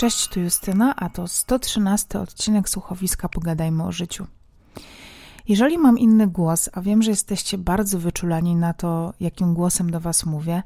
Cześć, 0.00 0.28
tu 0.28 0.40
Justyna, 0.40 0.96
a 0.96 1.08
to 1.08 1.28
113 1.28 2.20
odcinek 2.20 2.68
słuchowiska 2.68 3.28
Pogadajmy 3.28 3.84
o 3.84 3.92
życiu. 3.92 4.26
Jeżeli 5.48 5.78
mam 5.78 5.98
inny 5.98 6.26
głos, 6.26 6.70
a 6.72 6.80
wiem, 6.80 7.02
że 7.02 7.10
jesteście 7.10 7.58
bardzo 7.58 7.98
wyczulani 7.98 8.56
na 8.56 8.74
to, 8.74 9.14
jakim 9.20 9.54
głosem 9.54 9.90
do 9.90 10.00
Was 10.00 10.26
mówię, 10.26 10.62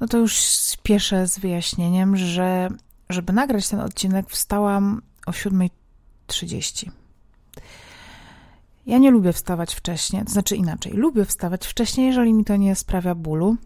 no 0.00 0.06
to 0.06 0.18
już 0.18 0.36
spieszę 0.44 1.26
z 1.26 1.38
wyjaśnieniem, 1.38 2.16
że 2.16 2.68
żeby 3.08 3.32
nagrać 3.32 3.68
ten 3.68 3.80
odcinek, 3.80 4.30
wstałam 4.30 5.02
o 5.26 5.30
7.30. 5.30 6.90
Ja 8.86 8.98
nie 8.98 9.10
lubię 9.10 9.32
wstawać 9.32 9.74
wcześniej, 9.74 10.24
to 10.24 10.30
znaczy 10.30 10.56
inaczej, 10.56 10.92
lubię 10.92 11.24
wstawać 11.24 11.66
wcześniej, 11.66 12.06
jeżeli 12.06 12.34
mi 12.34 12.44
to 12.44 12.56
nie 12.56 12.74
sprawia 12.74 13.14
bólu. 13.14 13.56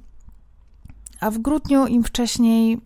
A 1.21 1.31
w 1.31 1.39
grudniu 1.39 1.87
im 1.87 2.05
wcześniej 2.05 2.81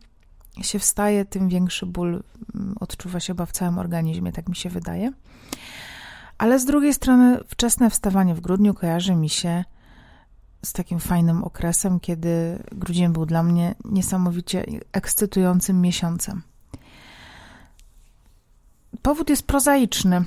się 0.64 0.78
wstaje, 0.78 1.24
tym 1.24 1.48
większy 1.48 1.86
ból 1.86 2.22
mm, 2.54 2.74
odczuwa 2.80 3.20
się 3.20 3.26
chyba 3.26 3.46
w 3.46 3.52
całym 3.52 3.78
organizmie, 3.78 4.32
tak 4.32 4.48
mi 4.48 4.56
się 4.56 4.70
wydaje. 4.70 5.12
Ale 6.38 6.58
z 6.58 6.64
drugiej 6.64 6.94
strony, 6.94 7.38
wczesne 7.46 7.90
wstawanie 7.90 8.34
w 8.34 8.40
grudniu 8.40 8.74
kojarzy 8.74 9.14
mi 9.14 9.28
się 9.28 9.64
z 10.64 10.72
takim 10.72 11.00
fajnym 11.00 11.44
okresem, 11.44 12.00
kiedy 12.00 12.62
grudzień 12.72 13.12
był 13.12 13.26
dla 13.26 13.42
mnie 13.42 13.74
niesamowicie 13.84 14.64
ekscytującym 14.92 15.80
miesiącem. 15.80 16.42
Powód 19.02 19.30
jest 19.30 19.46
prozaiczny. 19.46 20.24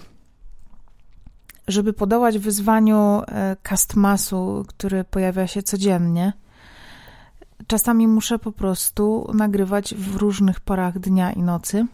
Żeby 1.68 1.94
podołać 1.94 2.38
wyzwaniu 2.38 3.22
e, 3.28 3.56
który 4.68 5.04
pojawia 5.04 5.48
się 5.48 5.64
codziennie, 5.64 6.34
czasami 7.68 8.08
muszę 8.08 8.40
po 8.40 8.52
prostu 8.52 9.32
nagrywać 9.34 9.96
w 9.96 10.16
różnych 10.16 10.60
porach 10.60 11.00
dnia 11.00 11.32
i 11.32 11.42
nocy, 11.42 11.88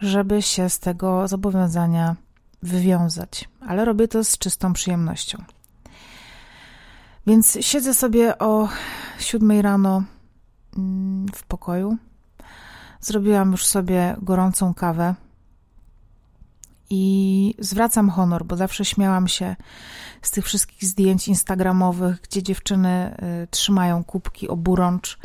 żeby 0.00 0.42
się 0.42 0.70
z 0.70 0.78
tego 0.78 1.28
zobowiązania 1.28 2.16
wywiązać, 2.62 3.48
ale 3.60 3.84
robię 3.84 4.08
to 4.08 4.24
z 4.24 4.38
czystą 4.38 4.72
przyjemnością. 4.72 5.44
Więc 7.26 7.58
siedzę 7.60 7.94
sobie 7.94 8.38
o 8.38 8.68
siódmej 9.18 9.62
rano 9.62 10.02
mm, 10.76 11.26
w 11.34 11.42
pokoju. 11.44 11.96
Zrobiłam 13.00 13.50
już 13.50 13.66
sobie 13.66 14.16
gorącą 14.22 14.74
kawę 14.74 15.14
i 16.94 17.54
zwracam 17.58 18.10
honor, 18.10 18.44
bo 18.44 18.56
zawsze 18.56 18.84
śmiałam 18.84 19.28
się 19.28 19.56
z 20.22 20.30
tych 20.30 20.44
wszystkich 20.44 20.84
zdjęć 20.84 21.28
instagramowych, 21.28 22.20
gdzie 22.20 22.42
dziewczyny 22.42 23.16
y, 23.44 23.46
trzymają 23.46 24.04
kubki 24.04 24.48
oburącz 24.48 25.18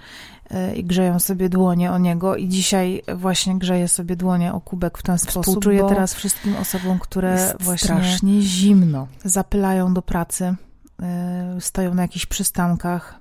y, 0.52 0.76
i 0.76 0.84
grzeją 0.84 1.20
sobie 1.20 1.50
dłonie 1.50 1.92
o 1.92 1.98
niego 1.98 2.36
i 2.36 2.48
dzisiaj 2.48 3.02
właśnie 3.16 3.60
grzeję 3.60 3.88
sobie 3.88 4.16
dłonie 4.16 4.54
o 4.54 4.62
kubek 4.62 4.98
w 4.98 5.04
ten 5.04 5.18
sposób. 5.18 5.44
Współczuję 5.44 5.86
teraz 5.90 6.14
wszystkim 6.14 6.56
osobom, 6.56 7.00
które 7.00 7.54
właśnie 7.60 7.86
strasznie 7.88 8.42
zimno 8.42 9.08
zapylają 9.26 9.94
do 9.94 10.02
pracy, 10.02 10.56
y, 11.58 11.62
stoją 11.62 11.94
na 11.94 12.02
jakichś 12.02 12.26
przystankach, 12.26 13.20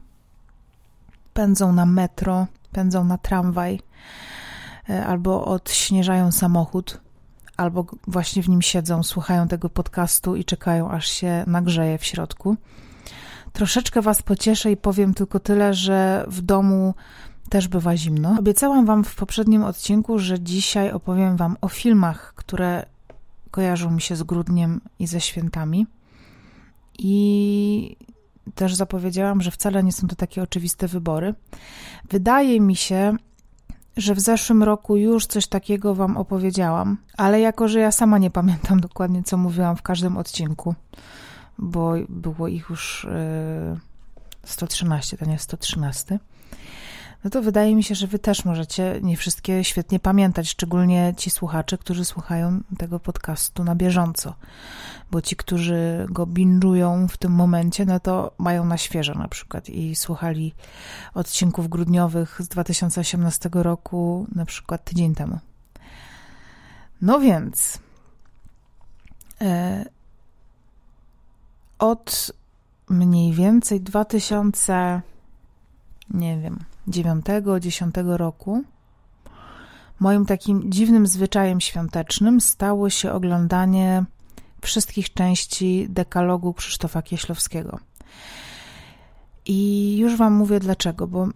pędzą 1.34 1.72
na 1.72 1.86
metro, 1.86 2.46
pędzą 2.72 3.04
na 3.04 3.18
tramwaj 3.18 3.80
albo 5.06 5.44
odśnieżają 5.44 6.32
samochód 6.32 7.00
albo 7.56 7.86
właśnie 8.06 8.42
w 8.42 8.48
nim 8.48 8.62
siedzą, 8.62 9.02
słuchają 9.02 9.48
tego 9.48 9.68
podcastu 9.68 10.36
i 10.36 10.44
czekają, 10.44 10.90
aż 10.90 11.06
się 11.06 11.44
nagrzeje 11.46 11.98
w 11.98 12.04
środku. 12.04 12.56
Troszeczkę 13.52 14.02
Was 14.02 14.22
pocieszę 14.22 14.72
i 14.72 14.76
powiem 14.76 15.14
tylko 15.14 15.40
tyle, 15.40 15.74
że 15.74 16.24
w 16.28 16.40
domu 16.40 16.94
też 17.48 17.68
bywa 17.68 17.96
zimno. 17.96 18.36
Obiecałam 18.38 18.86
Wam 18.86 19.04
w 19.04 19.14
poprzednim 19.14 19.64
odcinku, 19.64 20.18
że 20.18 20.40
dzisiaj 20.40 20.92
opowiem 20.92 21.36
Wam 21.36 21.56
o 21.60 21.68
filmach, 21.68 22.32
które 22.36 22.86
kojarzą 23.50 23.90
mi 23.90 24.00
się 24.00 24.16
z 24.16 24.22
grudniem 24.22 24.80
i 24.98 25.06
ze 25.06 25.20
świętami. 25.20 25.86
I 26.98 27.96
też 28.54 28.74
zapowiedziałam, 28.74 29.42
że 29.42 29.50
wcale 29.50 29.82
nie 29.82 29.92
są 29.92 30.06
to 30.06 30.16
takie 30.16 30.42
oczywiste 30.42 30.88
wybory. 30.88 31.34
Wydaje 32.10 32.60
mi 32.60 32.76
się, 32.76 33.16
że 33.96 34.14
w 34.14 34.20
zeszłym 34.20 34.62
roku 34.62 34.96
już 34.96 35.26
coś 35.26 35.46
takiego 35.46 35.94
Wam 35.94 36.16
opowiedziałam, 36.16 36.96
ale 37.16 37.40
jako, 37.40 37.68
że 37.68 37.80
ja 37.80 37.92
sama 37.92 38.18
nie 38.18 38.30
pamiętam 38.30 38.80
dokładnie, 38.80 39.22
co 39.22 39.36
mówiłam 39.36 39.76
w 39.76 39.82
każdym 39.82 40.16
odcinku, 40.16 40.74
bo 41.58 41.92
było 42.08 42.48
ich 42.48 42.66
już 42.70 43.06
113, 44.44 45.16
to 45.16 45.24
nie 45.24 45.38
113, 45.38 46.18
no 47.26 47.30
to 47.30 47.42
wydaje 47.42 47.76
mi 47.76 47.82
się, 47.82 47.94
że 47.94 48.06
Wy 48.06 48.18
też 48.18 48.44
możecie 48.44 49.00
nie 49.02 49.16
wszystkie 49.16 49.64
świetnie 49.64 50.00
pamiętać, 50.00 50.48
szczególnie 50.48 51.14
ci 51.16 51.30
słuchacze, 51.30 51.78
którzy 51.78 52.04
słuchają 52.04 52.60
tego 52.78 53.00
podcastu 53.00 53.64
na 53.64 53.74
bieżąco, 53.74 54.34
bo 55.10 55.22
ci, 55.22 55.36
którzy 55.36 56.06
go 56.10 56.26
binżują 56.26 57.08
w 57.08 57.16
tym 57.16 57.32
momencie, 57.32 57.86
no 57.86 58.00
to 58.00 58.32
mają 58.38 58.64
na 58.64 58.76
świeżo 58.76 59.14
na 59.14 59.28
przykład 59.28 59.68
i 59.68 59.96
słuchali 59.96 60.54
odcinków 61.14 61.68
grudniowych 61.68 62.40
z 62.42 62.48
2018 62.48 63.50
roku, 63.52 64.26
na 64.34 64.44
przykład 64.44 64.84
tydzień 64.84 65.14
temu. 65.14 65.38
No 67.02 67.20
więc 67.20 67.78
e, 69.40 69.84
od 71.78 72.32
mniej 72.88 73.32
więcej 73.32 73.80
2000 73.80 75.02
nie 76.10 76.38
wiem, 76.38 76.64
9-10 76.88 78.16
roku, 78.16 78.62
moim 80.00 80.26
takim 80.26 80.72
dziwnym 80.72 81.06
zwyczajem 81.06 81.60
świątecznym 81.60 82.40
stało 82.40 82.90
się 82.90 83.12
oglądanie 83.12 84.04
wszystkich 84.60 85.14
części 85.14 85.86
dekalogu 85.88 86.54
Krzysztofa 86.54 87.02
Kieślowskiego. 87.02 87.78
I 89.46 89.96
już 89.98 90.16
Wam 90.16 90.32
mówię 90.32 90.60
dlaczego, 90.60 91.06
bo 91.06 91.28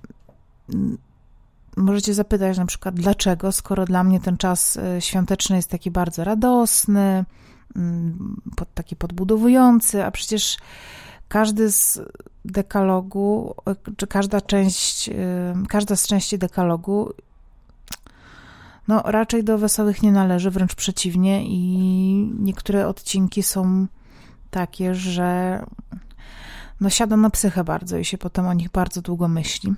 możecie 1.76 2.14
zapytać 2.14 2.58
na 2.58 2.66
przykład 2.66 2.94
dlaczego, 2.94 3.52
skoro 3.52 3.84
dla 3.84 4.04
mnie 4.04 4.20
ten 4.20 4.36
czas 4.36 4.76
e, 4.76 5.00
świąteczny 5.00 5.56
jest 5.56 5.70
taki 5.70 5.90
bardzo 5.90 6.24
radosny, 6.24 7.24
taki 8.74 8.96
podbudowujący, 8.96 10.04
a 10.04 10.10
przecież 10.10 10.56
każdy 11.30 11.72
z 11.72 12.00
dekalogu, 12.44 13.54
czy 13.96 14.06
każda 14.06 14.40
część, 14.40 15.08
y, 15.08 15.12
każda 15.68 15.96
z 15.96 16.06
części 16.06 16.38
dekalogu 16.38 17.12
no 18.88 19.02
raczej 19.04 19.44
do 19.44 19.58
wesołych 19.58 20.02
nie 20.02 20.12
należy, 20.12 20.50
wręcz 20.50 20.74
przeciwnie 20.74 21.44
i 21.44 21.62
niektóre 22.38 22.88
odcinki 22.88 23.42
są 23.42 23.86
takie, 24.50 24.94
że 24.94 25.60
no 26.80 26.90
siada 26.90 27.16
na 27.16 27.30
psychę 27.30 27.64
bardzo 27.64 27.98
i 27.98 28.04
się 28.04 28.18
potem 28.18 28.46
o 28.46 28.52
nich 28.52 28.70
bardzo 28.70 29.02
długo 29.02 29.28
myśli. 29.28 29.74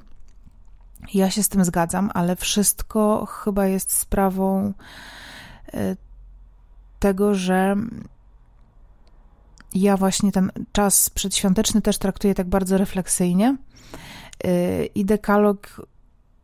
Ja 1.15 1.31
się 1.31 1.43
z 1.43 1.49
tym 1.49 1.65
zgadzam, 1.65 2.11
ale 2.15 2.37
wszystko 2.37 3.27
chyba 3.27 3.67
jest 3.67 3.93
sprawą 3.93 4.73
y, 5.75 5.97
tego, 6.99 7.35
że 7.35 7.77
ja 9.75 9.97
właśnie 9.97 10.33
ten 10.33 10.53
czas 10.73 11.11
przedświąteczny 11.11 11.83
też 11.83 11.99
traktuję 11.99 12.35
tak 12.35 12.49
bardzo 12.49 12.79
refleksyjnie. 12.79 13.57
Y, 14.47 14.89
I 14.95 15.05
dekalog 15.05 15.87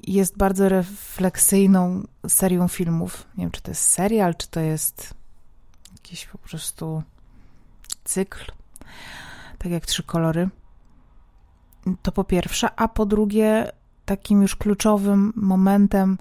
jest 0.00 0.36
bardzo 0.36 0.68
refleksyjną 0.68 2.02
serią 2.28 2.68
filmów. 2.68 3.26
Nie 3.36 3.44
wiem, 3.44 3.50
czy 3.50 3.62
to 3.62 3.70
jest 3.70 3.82
serial, 3.82 4.34
czy 4.34 4.48
to 4.48 4.60
jest 4.60 5.14
jakiś 5.92 6.26
po 6.26 6.38
prostu 6.38 7.02
cykl, 8.04 8.52
tak 9.58 9.72
jak 9.72 9.86
trzy 9.86 10.02
kolory. 10.02 10.48
To 12.02 12.12
po 12.12 12.24
pierwsze, 12.24 12.68
a 12.76 12.88
po 12.88 13.06
drugie, 13.06 13.72
takim 14.04 14.42
już 14.42 14.56
kluczowym 14.56 15.32
momentem 15.36 16.18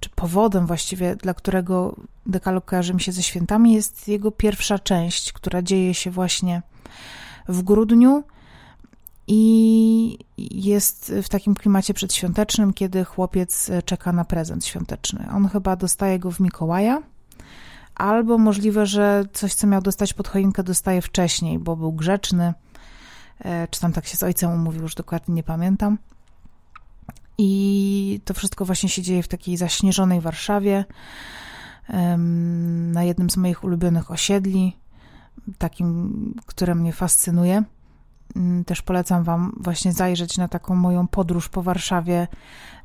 czy 0.00 0.10
powodem 0.10 0.66
właściwie, 0.66 1.16
dla 1.16 1.34
którego 1.34 1.96
dekalog 2.26 2.64
kojarzy 2.64 2.94
mi 2.94 3.00
się 3.00 3.12
ze 3.12 3.22
świętami, 3.22 3.72
jest 3.72 4.08
jego 4.08 4.30
pierwsza 4.30 4.78
część, 4.78 5.32
która 5.32 5.62
dzieje 5.62 5.94
się 5.94 6.10
właśnie 6.10 6.62
w 7.48 7.62
grudniu 7.62 8.24
i 9.26 10.18
jest 10.38 11.14
w 11.22 11.28
takim 11.28 11.54
klimacie 11.54 11.94
przedświątecznym, 11.94 12.72
kiedy 12.72 13.04
chłopiec 13.04 13.70
czeka 13.84 14.12
na 14.12 14.24
prezent 14.24 14.66
świąteczny. 14.66 15.26
On 15.34 15.48
chyba 15.48 15.76
dostaje 15.76 16.18
go 16.18 16.30
w 16.30 16.40
Mikołaja, 16.40 17.02
albo 17.94 18.38
możliwe, 18.38 18.86
że 18.86 19.24
coś, 19.32 19.54
co 19.54 19.66
miał 19.66 19.82
dostać 19.82 20.12
pod 20.12 20.28
choinkę, 20.28 20.62
dostaje 20.62 21.02
wcześniej, 21.02 21.58
bo 21.58 21.76
był 21.76 21.92
grzeczny, 21.92 22.54
e, 23.38 23.68
czy 23.68 23.80
tam 23.80 23.92
tak 23.92 24.06
się 24.06 24.16
z 24.16 24.22
ojcem 24.22 24.50
umówił, 24.52 24.82
już 24.82 24.94
dokładnie 24.94 25.34
nie 25.34 25.42
pamiętam. 25.42 25.98
I 27.38 28.20
to 28.24 28.34
wszystko 28.34 28.64
właśnie 28.64 28.88
się 28.88 29.02
dzieje 29.02 29.22
w 29.22 29.28
takiej 29.28 29.56
zaśnieżonej 29.56 30.20
Warszawie, 30.20 30.84
na 32.92 33.04
jednym 33.04 33.30
z 33.30 33.36
moich 33.36 33.64
ulubionych 33.64 34.10
osiedli, 34.10 34.76
takim, 35.58 36.34
które 36.46 36.74
mnie 36.74 36.92
fascynuje. 36.92 37.62
mm, 38.36 38.64
też 38.64 38.82
polecam 38.82 39.24
Wam 39.24 39.58
właśnie 39.60 39.92
zajrzeć 39.92 40.38
na 40.38 40.48
taką 40.48 40.74
moją 40.74 41.08
podróż 41.08 41.48
po 41.48 41.62
Warszawie 41.62 42.28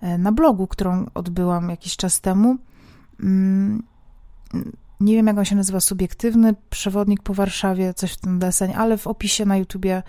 e, 0.02 0.18
na 0.18 0.32
blogu, 0.32 0.68
którą 0.68 1.06
odbyłam 1.14 1.70
jakiś 1.70 1.98
czas 1.98 2.22
temu. 2.22 2.58
Nie 5.00 5.14
wiem, 5.14 5.28
jak 5.28 5.38
on 5.38 5.46
się 5.46 5.56
nazywa, 5.56 5.80
subiektywny 5.80 6.56
przewodnik 6.70 7.24
po 7.24 7.34
Warszawie, 7.34 7.94
coś 7.94 8.12
w 8.12 8.18
ten 8.18 8.40
deseń, 8.40 8.74
ale 8.76 8.98
w 8.98 9.08
opisie 9.08 9.46
na 9.46 9.58
YouTubie 9.58 10.04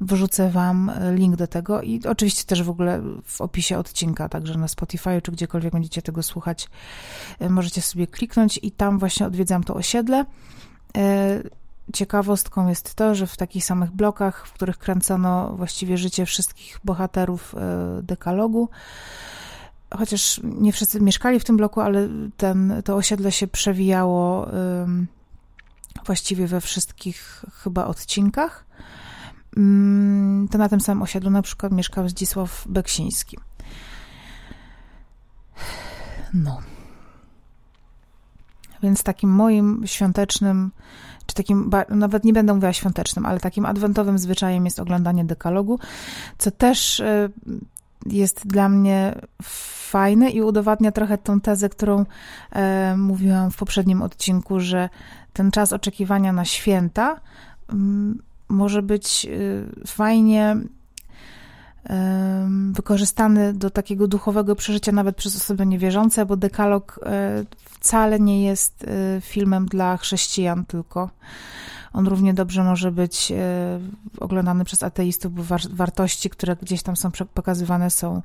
wrzucę 0.00 0.50
Wam 0.50 0.90
e, 0.90 1.14
link 1.14 1.36
do 1.36 1.46
tego 1.46 1.82
i 1.82 2.00
oczywiście 2.08 2.44
też 2.44 2.62
w 2.62 2.70
ogóle 2.70 3.02
w 3.24 3.40
opisie 3.40 3.78
odcinka, 3.78 4.28
także 4.28 4.58
na 4.58 4.68
Spotify 4.68 5.22
czy 5.22 5.32
gdziekolwiek 5.32 5.72
będziecie 5.72 6.02
tego 6.02 6.22
słuchać, 6.22 6.68
e, 7.38 7.50
możecie 7.50 7.82
sobie 7.82 8.06
kliknąć 8.06 8.60
i 8.62 8.70
tam 8.70 8.98
właśnie 8.98 9.26
odwiedzam 9.26 9.64
to 9.64 9.74
osiedle. 9.74 10.24
E, 10.96 11.42
ciekawostką 11.92 12.68
jest 12.68 12.94
to, 12.94 13.14
że 13.14 13.26
w 13.26 13.36
takich 13.36 13.64
samych 13.64 13.90
blokach, 13.90 14.46
w 14.46 14.52
których 14.52 14.78
kręcono 14.78 15.56
właściwie 15.56 15.98
życie 15.98 16.26
wszystkich 16.26 16.80
bohaterów 16.84 17.54
dekalogu, 18.02 18.68
chociaż 19.98 20.40
nie 20.44 20.72
wszyscy 20.72 21.00
mieszkali 21.00 21.40
w 21.40 21.44
tym 21.44 21.56
bloku, 21.56 21.80
ale 21.80 22.08
ten, 22.36 22.82
to 22.84 22.96
osiedle 22.96 23.32
się 23.32 23.46
przewijało 23.46 24.48
właściwie 26.06 26.46
we 26.46 26.60
wszystkich 26.60 27.44
chyba 27.62 27.86
odcinkach. 27.86 28.64
Um, 29.56 30.48
to 30.50 30.58
na 30.58 30.68
tym 30.68 30.80
samym 30.80 31.02
osiedlu 31.02 31.30
na 31.30 31.42
przykład 31.42 31.72
mieszkał 31.72 32.08
Zdzisław 32.08 32.64
Beksiński. 32.68 33.38
No. 36.34 36.58
Więc 38.82 39.02
takim 39.02 39.30
moim 39.30 39.82
świątecznym, 39.86 40.70
czy 41.26 41.34
takim, 41.34 41.70
nawet 41.88 42.24
nie 42.24 42.32
będę 42.32 42.54
mówiła 42.54 42.72
świątecznym, 42.72 43.26
ale 43.26 43.40
takim 43.40 43.66
adwentowym 43.66 44.18
zwyczajem 44.18 44.64
jest 44.64 44.80
oglądanie 44.80 45.24
dekalogu, 45.24 45.78
co 46.38 46.50
też 46.50 47.00
e, 47.00 47.28
jest 48.06 48.46
dla 48.46 48.68
mnie 48.68 49.20
fajne 49.92 50.30
i 50.30 50.42
udowadnia 50.42 50.92
trochę 50.92 51.18
tą 51.18 51.40
tezę, 51.40 51.68
którą 51.68 52.04
e, 52.52 52.96
mówiłam 52.96 53.50
w 53.50 53.56
poprzednim 53.56 54.02
odcinku, 54.02 54.60
że 54.60 54.88
ten 55.32 55.50
czas 55.50 55.72
oczekiwania 55.72 56.32
na 56.32 56.44
święta 56.44 57.20
m, 57.68 58.22
może 58.48 58.82
być 58.82 59.26
y, 59.30 59.86
fajnie 59.86 60.56
wykorzystany 62.72 63.52
do 63.52 63.70
takiego 63.70 64.08
duchowego 64.08 64.56
przeżycia 64.56 64.92
nawet 64.92 65.16
przez 65.16 65.36
osoby 65.36 65.66
niewierzące, 65.66 66.26
bo 66.26 66.36
dekalog 66.36 67.00
e, 67.02 67.44
wcale 67.64 68.20
nie 68.20 68.44
jest 68.44 68.84
e, 68.84 69.20
filmem 69.20 69.66
dla 69.66 69.96
chrześcijan 69.96 70.64
tylko. 70.64 71.10
On 71.92 72.06
równie 72.08 72.34
dobrze 72.34 72.64
może 72.64 72.92
być 72.92 73.32
e, 73.32 73.80
oglądany 74.20 74.64
przez 74.64 74.82
ateistów, 74.82 75.34
bo 75.34 75.42
wartości, 75.70 76.30
które 76.30 76.56
gdzieś 76.56 76.82
tam 76.82 76.96
są 76.96 77.10
pokazywane 77.34 77.90
są, 77.90 78.22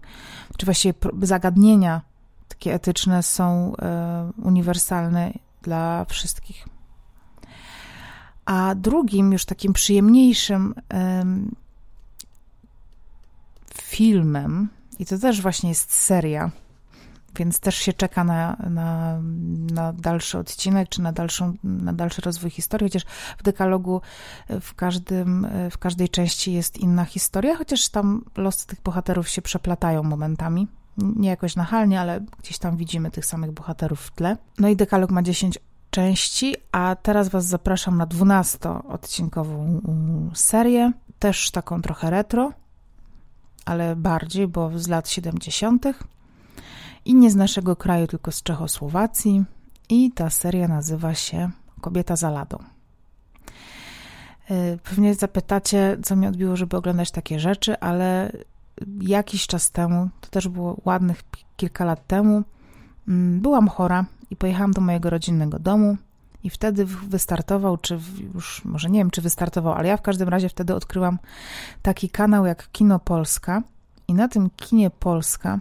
czy 0.57 0.65
właściwie 0.65 0.93
zagadnienia 1.21 2.01
takie 2.47 2.73
etyczne 2.73 3.23
są 3.23 3.75
uniwersalne 4.43 5.33
dla 5.61 6.05
wszystkich. 6.05 6.67
A 8.45 8.75
drugim, 8.75 9.33
już 9.33 9.45
takim 9.45 9.73
przyjemniejszym 9.73 10.73
filmem, 13.73 14.69
i 14.99 15.05
to 15.05 15.17
też 15.17 15.41
właśnie 15.41 15.69
jest 15.69 15.93
seria, 15.93 16.51
więc 17.35 17.59
też 17.59 17.75
się 17.75 17.93
czeka 17.93 18.23
na, 18.23 18.57
na, 18.69 19.19
na 19.71 19.93
dalszy 19.93 20.37
odcinek, 20.37 20.89
czy 20.89 21.01
na, 21.01 21.11
dalszą, 21.11 21.53
na 21.63 21.93
dalszy 21.93 22.21
rozwój 22.21 22.49
historii, 22.51 22.87
chociaż 22.89 23.03
w 23.37 23.43
dekalogu 23.43 24.01
w, 24.61 24.73
każdym, 24.73 25.47
w 25.71 25.77
każdej 25.77 26.09
części 26.09 26.53
jest 26.53 26.77
inna 26.77 27.05
historia, 27.05 27.55
chociaż 27.55 27.89
tam 27.89 28.25
losy 28.37 28.67
tych 28.67 28.81
bohaterów 28.81 29.29
się 29.29 29.41
przeplatają 29.41 30.03
momentami. 30.03 30.67
Nie 30.97 31.29
jakoś 31.29 31.55
nachalnie, 31.55 32.01
ale 32.01 32.21
gdzieś 32.39 32.57
tam 32.57 32.77
widzimy 32.77 33.11
tych 33.11 33.25
samych 33.25 33.51
bohaterów 33.51 34.01
w 34.01 34.11
tle. 34.11 34.37
No 34.59 34.67
i 34.67 34.75
dekalog 34.75 35.11
ma 35.11 35.21
10 35.21 35.59
części, 35.89 36.55
a 36.71 36.95
teraz 36.95 37.29
Was 37.29 37.45
zapraszam 37.45 37.97
na 37.97 38.07
12-odcinkową 38.07 39.81
serię, 40.33 40.91
też 41.19 41.51
taką 41.51 41.81
trochę 41.81 42.09
retro, 42.09 42.51
ale 43.65 43.95
bardziej, 43.95 44.47
bo 44.47 44.79
z 44.79 44.87
lat 44.87 45.09
70. 45.09 45.85
i 47.07 47.15
nie 47.15 47.31
z 47.31 47.35
naszego 47.35 47.75
kraju, 47.75 48.07
tylko 48.07 48.31
z 48.31 48.43
Czechosłowacji. 48.43 49.43
I 49.89 50.11
ta 50.11 50.29
seria 50.29 50.67
nazywa 50.67 51.13
się 51.13 51.51
Kobieta 51.81 52.15
za 52.15 52.29
ladą. 52.29 52.57
Y, 54.51 54.79
pewnie 54.83 55.15
zapytacie, 55.15 55.97
co 56.03 56.15
mi 56.15 56.27
odbiło, 56.27 56.55
żeby 56.55 56.77
oglądać 56.77 57.11
takie 57.11 57.39
rzeczy, 57.39 57.79
ale 57.79 58.31
jakiś 59.01 59.47
czas 59.47 59.71
temu, 59.71 60.09
to 60.21 60.29
też 60.29 60.47
było 60.47 60.77
ładnych 60.85 61.23
kilka 61.57 61.85
lat 61.85 62.07
temu, 62.07 62.43
mm, 63.07 63.39
byłam 63.39 63.67
chora 63.67 64.05
i 64.29 64.35
pojechałam 64.35 64.71
do 64.71 64.81
mojego 64.81 65.09
rodzinnego 65.09 65.59
domu 65.59 65.97
i 66.43 66.49
wtedy 66.49 66.85
wystartował, 66.85 67.77
czy 67.77 67.99
już 68.33 68.65
może 68.65 68.89
nie 68.89 68.99
wiem, 68.99 69.11
czy 69.11 69.21
wystartował, 69.21 69.73
ale 69.73 69.87
ja 69.87 69.97
w 69.97 70.01
każdym 70.01 70.29
razie 70.29 70.49
wtedy 70.49 70.75
odkryłam 70.75 71.19
taki 71.81 72.09
kanał 72.09 72.45
jak 72.45 72.71
Kino 72.71 72.99
Polska. 72.99 73.63
I 74.07 74.13
na 74.13 74.27
tym 74.27 74.49
kinie 74.49 74.89
Polska 74.89 75.59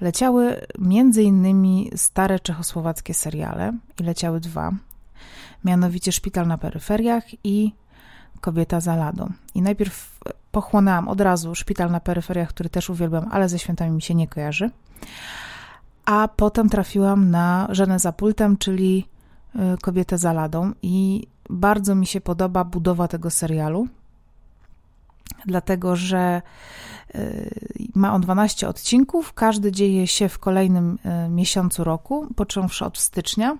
leciały 0.00 0.66
między 0.78 1.22
innymi 1.22 1.90
stare 1.96 2.40
czechosłowackie 2.40 3.14
seriale 3.14 3.72
i 4.00 4.02
leciały 4.02 4.40
dwa. 4.40 4.72
Mianowicie 5.64 6.12
Szpital 6.12 6.46
na 6.46 6.58
peryferiach 6.58 7.24
i 7.44 7.72
Kobieta 8.40 8.80
za 8.80 8.96
ladą. 8.96 9.32
I 9.54 9.62
najpierw 9.62 10.20
pochłonęłam 10.52 11.08
od 11.08 11.20
razu 11.20 11.54
Szpital 11.54 11.90
na 11.90 12.00
peryferiach, 12.00 12.48
który 12.48 12.68
też 12.68 12.90
uwielbiam, 12.90 13.28
ale 13.30 13.48
ze 13.48 13.58
świętami 13.58 13.90
mi 13.90 14.02
się 14.02 14.14
nie 14.14 14.28
kojarzy. 14.28 14.70
A 16.04 16.28
potem 16.36 16.68
trafiłam 16.68 17.30
na 17.30 17.68
Żenę 17.70 17.98
za 17.98 18.12
pultem, 18.12 18.56
czyli 18.56 19.08
Y, 19.56 19.78
Kobietę 19.82 20.18
za 20.18 20.32
ladą 20.32 20.72
i 20.82 21.26
bardzo 21.50 21.94
mi 21.94 22.06
się 22.06 22.20
podoba 22.20 22.64
budowa 22.64 23.08
tego 23.08 23.30
serialu, 23.30 23.88
dlatego 25.46 25.96
że 25.96 26.42
y, 27.14 27.50
ma 27.94 28.14
on 28.14 28.20
12 28.20 28.68
odcinków, 28.68 29.32
każdy 29.32 29.72
dzieje 29.72 30.06
się 30.06 30.28
w 30.28 30.38
kolejnym 30.38 30.98
y, 31.26 31.28
miesiącu 31.28 31.84
roku, 31.84 32.26
począwszy 32.36 32.84
od 32.84 32.98
stycznia 32.98 33.58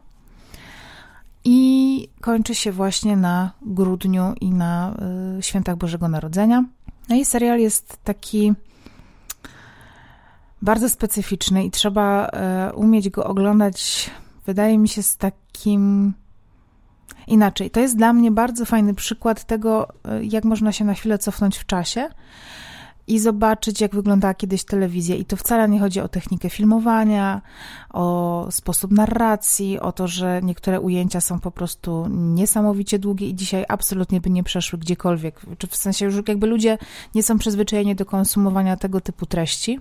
i 1.45 2.09
kończy 2.21 2.55
się 2.55 2.73
właśnie 2.73 3.17
na 3.17 3.53
grudniu 3.63 4.35
i 4.41 4.51
na 4.51 4.97
świętach 5.41 5.77
Bożego 5.77 6.09
Narodzenia. 6.09 6.65
No 7.09 7.17
i 7.17 7.25
serial 7.25 7.59
jest 7.59 7.99
taki 8.05 8.53
bardzo 10.63 10.89
specyficzny 10.89 11.65
i 11.65 11.71
trzeba 11.71 12.31
umieć 12.75 13.11
go 13.11 13.25
oglądać 13.25 14.11
wydaje 14.49 14.79
mi 14.79 14.89
się, 14.89 15.03
z 15.03 15.17
takim. 15.17 16.13
Inaczej, 17.29 17.71
to 17.71 17.81
jest 17.81 17.97
dla 17.97 18.13
mnie 18.13 18.31
bardzo 18.31 18.65
fajny 18.65 18.95
przykład 18.95 19.45
tego, 19.45 19.89
e, 20.05 20.25
jak 20.25 20.45
można 20.45 20.73
się 20.73 20.85
na 20.85 20.95
chwilę 20.95 21.19
cofnąć 21.19 21.59
w 21.59 21.67
czasie 21.67 22.09
i 23.07 23.19
zobaczyć, 23.19 23.81
jak 23.81 23.95
wyglądała 23.95 24.35
kiedyś 24.35 24.65
telewizja. 24.65 25.17
I 25.17 25.25
to 25.25 25.37
wcale 25.37 25.69
nie 25.69 25.81
chodzi 25.81 26.01
o 26.01 26.09
technikę 26.09 26.51
filmowania, 26.51 27.41
o 27.91 28.47
sposób 28.51 28.91
narracji, 28.91 29.81
o 29.81 29.93
to, 29.93 30.09
że 30.09 30.41
niektóre 30.43 30.81
ujęcia 30.81 31.21
są 31.21 31.41
po 31.41 31.51
prostu 31.51 32.07
niesamowicie 32.11 32.99
długie 32.99 33.29
i 33.29 33.35
dzisiaj 33.35 33.65
absolutnie 33.69 34.21
by 34.21 34.31
nie 34.31 34.45
przeszły 34.45 34.79
gdziekolwiek. 34.79 35.41
Czy 35.59 35.67
w 35.67 35.77
sensie 35.77 36.05
już 36.05 36.15
jakby 36.29 36.47
ludzie 36.47 36.79
nie 37.15 37.23
są 37.23 37.39
przyzwyczajeni 37.39 37.95
do 37.95 38.07
konsumowania 38.07 38.77
tego 38.77 39.01
typu 39.01 39.27
treści. 39.27 39.81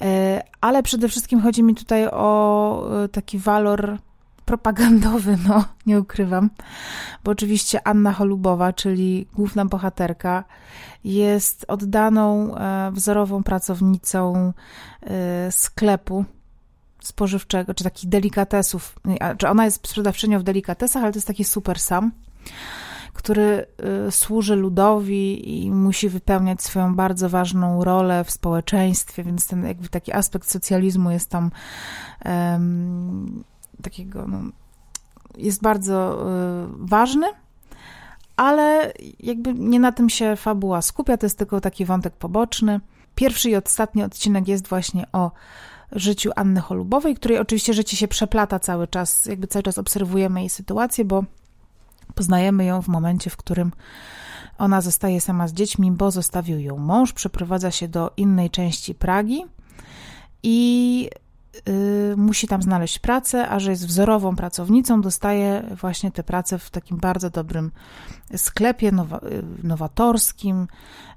E, 0.00 0.42
ale 0.60 0.82
przede 0.82 1.08
wszystkim 1.08 1.40
chodzi 1.40 1.62
mi 1.62 1.74
tutaj 1.74 2.06
o 2.06 3.04
e, 3.04 3.08
taki 3.08 3.38
walor 3.38 3.98
propagandowy, 4.48 5.38
no, 5.48 5.64
nie 5.86 6.00
ukrywam, 6.00 6.50
bo 7.24 7.30
oczywiście 7.30 7.86
Anna 7.86 8.12
Holubowa, 8.12 8.72
czyli 8.72 9.28
główna 9.34 9.64
bohaterka, 9.64 10.44
jest 11.04 11.64
oddaną, 11.68 12.56
e, 12.56 12.90
wzorową 12.92 13.42
pracownicą 13.42 14.52
sklepu 15.50 16.24
spożywczego, 17.00 17.74
czy 17.74 17.84
takich 17.84 18.08
delikatesów, 18.08 18.98
czy 19.38 19.48
ona 19.48 19.64
jest 19.64 19.76
sprzedawczynią 19.76 20.38
w 20.38 20.42
delikatesach, 20.42 21.02
ale 21.02 21.12
to 21.12 21.16
jest 21.16 21.26
taki 21.26 21.44
super 21.44 21.78
sam 21.78 22.12
który 23.18 23.66
y, 24.08 24.10
służy 24.10 24.56
ludowi 24.56 25.58
i 25.64 25.70
musi 25.70 26.08
wypełniać 26.08 26.62
swoją 26.62 26.94
bardzo 26.94 27.28
ważną 27.28 27.84
rolę 27.84 28.24
w 28.24 28.30
społeczeństwie, 28.30 29.24
więc 29.24 29.46
ten 29.46 29.66
jakby 29.66 29.88
taki 29.88 30.12
aspekt 30.12 30.50
socjalizmu 30.50 31.10
jest 31.10 31.30
tam 31.30 31.50
um, 32.24 33.44
takiego, 33.82 34.26
no, 34.26 34.40
jest 35.36 35.62
bardzo 35.62 36.22
y, 36.22 36.68
ważny, 36.78 37.26
ale 38.36 38.92
jakby 39.20 39.54
nie 39.54 39.80
na 39.80 39.92
tym 39.92 40.10
się 40.10 40.36
fabuła 40.36 40.82
skupia, 40.82 41.16
to 41.16 41.26
jest 41.26 41.38
tylko 41.38 41.60
taki 41.60 41.84
wątek 41.84 42.14
poboczny. 42.14 42.80
Pierwszy 43.14 43.50
i 43.50 43.56
ostatni 43.56 44.02
odcinek 44.02 44.48
jest 44.48 44.68
właśnie 44.68 45.06
o 45.12 45.30
życiu 45.92 46.30
Anny 46.36 46.60
Cholubowej, 46.60 47.14
której 47.14 47.38
oczywiście 47.38 47.74
życie 47.74 47.96
się 47.96 48.08
przeplata 48.08 48.58
cały 48.58 48.88
czas, 48.88 49.26
jakby 49.26 49.46
cały 49.46 49.62
czas 49.62 49.78
obserwujemy 49.78 50.40
jej 50.40 50.48
sytuację, 50.48 51.04
bo 51.04 51.24
Poznajemy 52.14 52.64
ją 52.64 52.82
w 52.82 52.88
momencie, 52.88 53.30
w 53.30 53.36
którym 53.36 53.72
Ona 54.58 54.80
zostaje 54.80 55.20
sama 55.20 55.48
z 55.48 55.52
dziećmi, 55.52 55.92
bo 55.92 56.10
zostawił 56.10 56.60
ją 56.60 56.76
mąż, 56.76 57.12
przeprowadza 57.12 57.70
się 57.70 57.88
do 57.88 58.12
innej 58.16 58.50
części 58.50 58.94
Pragi 58.94 59.44
i 60.42 61.10
y, 61.68 62.16
musi 62.16 62.48
tam 62.48 62.62
znaleźć 62.62 62.98
pracę, 62.98 63.48
a 63.48 63.58
że 63.58 63.70
jest 63.70 63.86
wzorową 63.86 64.36
pracownicą, 64.36 65.00
dostaje 65.00 65.62
właśnie 65.80 66.10
tę 66.10 66.22
pracę 66.22 66.58
w 66.58 66.70
takim 66.70 66.96
bardzo 66.96 67.30
dobrym 67.30 67.70
sklepie 68.36 68.92
nowa, 68.92 69.18
y, 69.18 69.42
nowatorskim, 69.62 70.68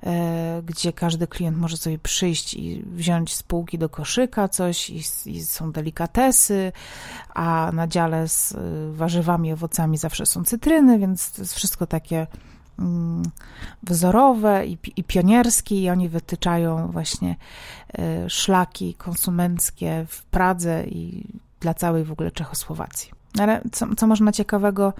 y, 0.03 0.07
gdzie 0.63 0.93
każdy 0.93 1.27
klient 1.27 1.57
może 1.57 1.77
sobie 1.77 1.99
przyjść 1.99 2.53
i 2.53 2.83
wziąć 2.85 3.35
z 3.35 3.43
półki 3.43 3.77
do 3.77 3.89
koszyka 3.89 4.47
coś 4.47 4.89
i, 4.89 5.01
i 5.25 5.43
są 5.43 5.71
delikatesy, 5.71 6.71
a 7.33 7.71
na 7.73 7.87
dziale 7.87 8.27
z 8.27 8.55
warzywami, 8.91 9.53
owocami 9.53 9.97
zawsze 9.97 10.25
są 10.25 10.43
cytryny, 10.43 10.99
więc 10.99 11.31
to 11.31 11.41
jest 11.41 11.53
wszystko 11.53 11.87
takie 11.87 12.27
wzorowe 13.83 14.65
i, 14.67 14.77
i 14.95 15.03
pionierskie 15.03 15.81
i 15.81 15.89
oni 15.89 16.09
wytyczają 16.09 16.87
właśnie 16.87 17.35
e, 17.93 18.29
szlaki 18.29 18.93
konsumenckie 18.93 20.05
w 20.09 20.25
Pradze 20.25 20.83
i 20.83 21.27
dla 21.59 21.73
całej 21.73 22.03
w 22.03 22.11
ogóle 22.11 22.31
Czechosłowacji. 22.31 23.11
Ale 23.39 23.61
co, 23.71 23.95
co 23.95 24.07
można 24.07 24.31
ciekawego 24.31 24.93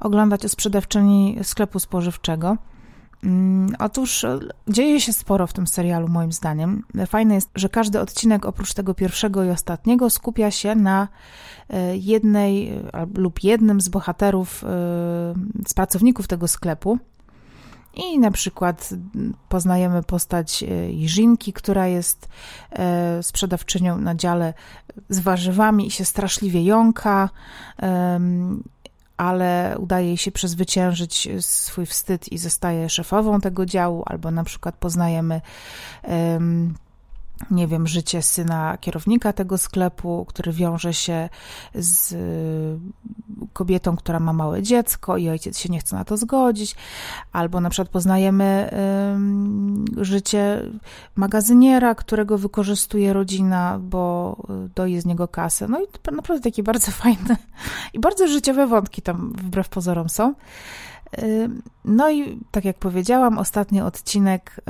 oglądać 0.00 0.44
o 0.44 0.48
sprzedawczyni 0.48 1.38
sklepu 1.42 1.78
spożywczego? 1.78 2.56
Mm, 3.24 3.74
otóż 3.78 4.24
e, 4.24 4.38
dzieje 4.68 5.00
się 5.00 5.12
sporo 5.12 5.46
w 5.46 5.52
tym 5.52 5.66
serialu, 5.66 6.08
moim 6.08 6.32
zdaniem. 6.32 6.82
Fajne 7.06 7.34
jest, 7.34 7.50
że 7.54 7.68
każdy 7.68 8.00
odcinek, 8.00 8.46
oprócz 8.46 8.74
tego 8.74 8.94
pierwszego 8.94 9.44
i 9.44 9.50
ostatniego, 9.50 10.10
skupia 10.10 10.50
się 10.50 10.74
na 10.74 11.08
e, 11.70 11.96
jednej 11.96 12.72
lub 13.14 13.44
jednym 13.44 13.80
z 13.80 13.88
bohaterów, 13.88 14.64
z 15.66 15.74
pracowników 15.74 16.28
tego 16.28 16.48
sklepu. 16.48 16.98
I 17.96 18.18
na 18.18 18.30
przykład 18.30 18.90
poznajemy 19.48 20.02
postać 20.02 20.64
Jiżinki, 20.88 21.52
która 21.52 21.86
jest 21.86 22.28
e, 22.72 23.22
sprzedawczynią 23.22 23.98
na 23.98 24.14
dziale 24.14 24.54
z 25.08 25.20
warzywami 25.20 25.86
i 25.86 25.90
się 25.90 26.04
straszliwie 26.04 26.64
jąka, 26.64 27.30
ale 29.16 29.76
udaje 29.78 30.06
jej 30.06 30.16
się 30.16 30.32
przezwyciężyć 30.32 31.28
swój 31.40 31.86
wstyd 31.86 32.32
i 32.32 32.38
zostaje 32.38 32.88
szefową 32.88 33.40
tego 33.40 33.66
działu, 33.66 34.02
albo 34.06 34.30
na 34.30 34.44
przykład 34.44 34.74
poznajemy 34.74 35.40
nie 37.50 37.66
wiem, 37.66 37.86
życie 37.86 38.22
syna 38.22 38.78
kierownika 38.80 39.32
tego 39.32 39.58
sklepu, 39.58 40.24
który 40.28 40.52
wiąże 40.52 40.94
się 40.94 41.28
z 41.74 42.12
y, 42.12 42.78
kobietą, 43.52 43.96
która 43.96 44.20
ma 44.20 44.32
małe 44.32 44.62
dziecko 44.62 45.16
i 45.16 45.28
ojciec 45.28 45.58
się 45.58 45.68
nie 45.68 45.78
chce 45.78 45.96
na 45.96 46.04
to 46.04 46.16
zgodzić, 46.16 46.76
albo 47.32 47.60
na 47.60 47.70
przykład 47.70 47.88
poznajemy 47.88 48.70
życie 49.96 50.62
magazyniera, 51.16 51.94
którego 51.94 52.38
wykorzystuje 52.38 53.12
rodzina, 53.12 53.78
bo 53.82 54.36
doje 54.74 55.00
z 55.00 55.06
niego 55.06 55.28
kasę. 55.28 55.68
No 55.68 55.80
i 55.80 55.86
naprawdę 56.12 56.50
takie 56.50 56.62
bardzo 56.62 56.92
fajne 57.02 57.36
i 57.92 58.00
bardzo 58.00 58.28
życiowe 58.28 58.66
wątki 58.66 59.02
tam 59.02 59.32
wbrew 59.32 59.68
pozorom 59.68 60.08
są. 60.08 60.34
No 61.84 62.10
i 62.10 62.40
tak 62.50 62.64
jak 62.64 62.78
powiedziałam, 62.78 63.38
ostatni 63.38 63.80
odcinek 63.80 64.60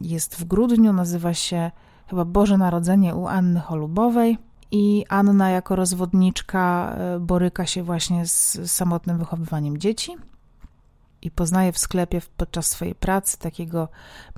jest 0.00 0.36
w 0.36 0.44
grudniu, 0.44 0.92
nazywa 0.92 1.34
się 1.34 1.70
chyba 2.06 2.24
Boże 2.24 2.58
Narodzenie 2.58 3.14
u 3.14 3.26
Anny 3.26 3.60
Cholubowej. 3.60 4.38
I 4.70 5.04
Anna, 5.08 5.50
jako 5.50 5.76
rozwodniczka, 5.76 6.94
e, 6.98 7.20
boryka 7.20 7.66
się 7.66 7.82
właśnie 7.82 8.26
z 8.26 8.58
samotnym 8.72 9.18
wychowywaniem 9.18 9.78
dzieci 9.78 10.16
i 11.22 11.30
poznaje 11.30 11.72
w 11.72 11.78
sklepie 11.78 12.20
podczas 12.36 12.66
swojej 12.66 12.94
pracy 12.94 13.38
takiego 13.38 13.88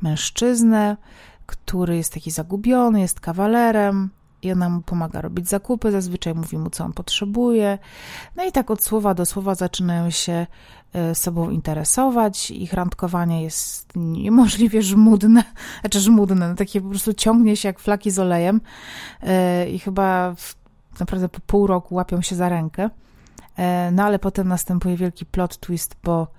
mężczyznę, 0.03 0.97
który 1.47 1.97
jest 1.97 2.13
taki 2.15 2.31
zagubiony, 2.31 3.01
jest 3.01 3.21
kawalerem, 3.21 4.11
i 4.43 4.53
ona 4.53 4.69
mu 4.69 4.81
pomaga 4.81 5.21
robić 5.21 5.49
zakupy, 5.49 5.93
zazwyczaj 5.93 6.35
mówi 6.35 6.59
mu, 6.59 6.71
co 6.71 6.85
on 6.85 6.93
potrzebuje. 6.93 7.79
No 8.37 8.45
i 8.45 8.53
tak 8.53 8.71
od 8.71 8.83
słowa 8.83 9.15
do 9.15 9.27
słowa 9.27 9.55
zaczynają 9.55 10.11
się 10.11 10.47
e, 10.93 11.15
sobą 11.15 11.51
interesować. 11.51 12.51
Ich 12.51 12.73
randkowanie 12.73 13.43
jest 13.43 13.93
niemożliwie 13.97 14.83
żmudne, 14.83 15.45
znaczy 15.81 16.01
żmudne, 16.01 16.49
no 16.49 16.55
takie 16.55 16.81
po 16.81 16.89
prostu 16.89 17.15
ciągnie 17.15 17.57
się 17.57 17.69
jak 17.69 17.79
flaki 17.79 18.11
z 18.11 18.19
olejem 18.19 18.61
e, 19.23 19.71
i 19.71 19.79
chyba 19.79 20.35
naprawdę 21.01 21.29
po 21.29 21.41
pół 21.41 21.67
roku 21.67 21.95
łapią 21.95 22.23
się 22.23 22.37
za 22.37 22.49
rękę. 22.49 22.91
E, 23.57 23.91
no 23.91 24.05
ale 24.05 24.19
potem 24.19 24.49
następuje 24.49 24.97
wielki 24.97 25.27
plot 25.27 25.59
twist, 25.59 25.97
bo 26.05 26.38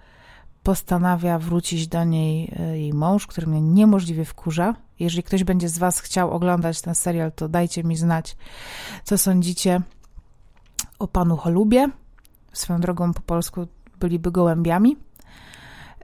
postanawia 0.63 1.39
wrócić 1.39 1.87
do 1.87 2.03
niej 2.03 2.55
jej 2.73 2.93
mąż, 2.93 3.27
który 3.27 3.47
mnie 3.47 3.61
niemożliwie 3.61 4.25
wkurza 4.25 4.75
jeżeli 4.99 5.23
ktoś 5.23 5.43
będzie 5.43 5.69
z 5.69 5.77
Was 5.77 5.99
chciał 5.99 6.31
oglądać 6.31 6.81
ten 6.81 6.95
serial, 6.95 7.31
to 7.31 7.49
dajcie 7.49 7.83
mi 7.83 7.95
znać, 7.95 8.37
co 9.03 9.17
sądzicie 9.17 9.81
o 10.99 11.07
panu 11.07 11.37
Holubie. 11.37 11.89
Swoją 12.53 12.79
drogą 12.79 13.13
po 13.13 13.21
polsku 13.21 13.67
byliby 13.99 14.31
gołębiami. 14.31 14.97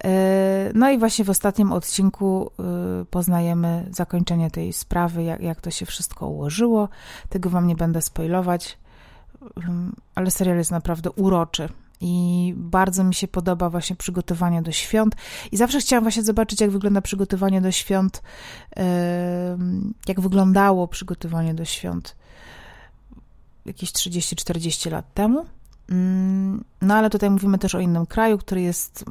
E, 0.04 0.72
no 0.74 0.90
i 0.90 0.98
właśnie 0.98 1.26
w 1.26 1.30
ostatnim 1.30 1.72
odcinku 1.72 2.52
e, 2.60 3.06
poznajemy 3.06 3.88
zakończenie 3.92 4.52
tej 4.52 4.74
sprawy, 4.74 5.24
jak, 5.24 5.42
jak 5.42 5.62
to 5.62 5.72
się 5.72 5.86
wszystko 5.86 6.28
ułożyło. 6.28 6.90
Tego 7.30 7.50
Wam 7.50 7.68
nie 7.68 7.76
będę 7.76 8.02
spoilować, 8.02 8.78
ale 10.16 10.32
serial 10.32 10.58
jest 10.58 10.72
naprawdę 10.72 11.12
uroczy. 11.12 11.70
I 12.02 12.54
bardzo 12.58 13.04
mi 13.04 13.14
się 13.14 13.28
podoba 13.28 13.70
właśnie 13.70 13.96
przygotowanie 13.96 14.62
do 14.62 14.72
świąt. 14.72 15.16
I 15.52 15.58
zawsze 15.58 15.80
chciałam 15.80 16.04
właśnie 16.04 16.24
zobaczyć, 16.24 16.62
jak 16.62 16.72
wygląda 16.72 17.02
przygotowanie 17.02 17.62
do 17.62 17.72
świąt, 17.72 18.22
jak 20.08 20.20
wyglądało 20.22 20.88
przygotowanie 20.88 21.54
do 21.54 21.66
świąt 21.66 22.16
jakieś 23.66 23.92
30-40 23.92 24.92
lat 24.92 25.14
temu. 25.14 25.46
Mm, 25.90 26.64
no 26.82 26.96
ale 26.96 27.10
tutaj 27.10 27.30
mówimy 27.30 27.58
też 27.58 27.76
o 27.76 27.80
innym 27.80 28.06
kraju, 28.06 28.38
który 28.38 28.62
jest 28.62 29.06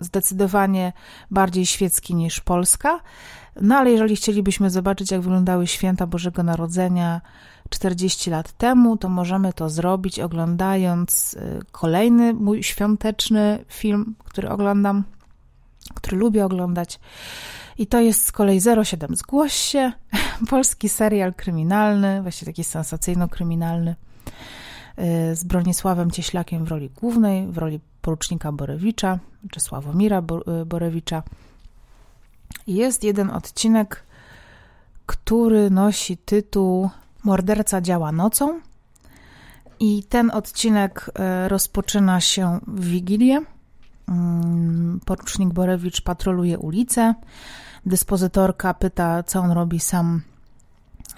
zdecydowanie 0.00 0.92
bardziej 1.30 1.66
świecki 1.66 2.14
niż 2.14 2.40
Polska. 2.40 3.00
No 3.60 3.76
ale 3.76 3.90
jeżeli 3.90 4.16
chcielibyśmy 4.16 4.70
zobaczyć, 4.70 5.10
jak 5.10 5.20
wyglądały 5.20 5.66
święta 5.66 6.06
Bożego 6.06 6.42
Narodzenia 6.42 7.20
40 7.70 8.30
lat 8.30 8.52
temu, 8.52 8.96
to 8.96 9.08
możemy 9.08 9.52
to 9.52 9.70
zrobić 9.70 10.20
oglądając 10.20 11.34
y, 11.34 11.60
kolejny 11.72 12.34
mój 12.34 12.62
świąteczny 12.62 13.64
film, 13.68 14.14
który 14.24 14.48
oglądam, 14.48 15.04
który 15.94 16.16
lubię 16.16 16.44
oglądać. 16.44 17.00
I 17.78 17.86
to 17.86 18.00
jest 18.00 18.24
z 18.24 18.32
kolei 18.32 18.60
07 18.84 19.16
Zgłoś 19.16 19.52
się, 19.52 19.92
polski 20.50 20.88
serial 20.88 21.34
kryminalny, 21.34 22.22
właściwie 22.22 22.52
taki 22.52 22.64
sensacyjno-kryminalny, 22.64 23.94
y, 24.98 25.36
z 25.36 25.44
Bronisławem 25.44 26.10
Cieślakiem 26.10 26.64
w 26.64 26.68
roli 26.68 26.90
głównej, 26.90 27.46
w 27.46 27.58
roli 27.58 27.80
porucznika 28.02 28.52
Borewicza, 28.52 29.18
czy 29.50 29.60
Sławomira 29.60 30.22
y, 30.62 30.66
Borewicza. 30.66 31.22
Jest 32.66 33.04
jeden 33.04 33.30
odcinek, 33.30 34.04
który 35.06 35.70
nosi 35.70 36.16
tytuł 36.16 36.90
Morderca 37.28 37.80
działa 37.80 38.12
nocą. 38.12 38.60
I 39.80 40.02
ten 40.02 40.30
odcinek 40.30 41.10
e, 41.14 41.48
rozpoczyna 41.48 42.20
się 42.20 42.60
w 42.66 42.84
Wigilię. 42.84 43.40
Mm, 44.08 45.00
porucznik 45.04 45.52
Borewicz 45.52 46.00
patroluje 46.00 46.58
ulicę. 46.58 47.14
Dyspozytorka 47.86 48.74
pyta, 48.74 49.22
co 49.22 49.40
on 49.40 49.50
robi 49.50 49.80
sam 49.80 50.22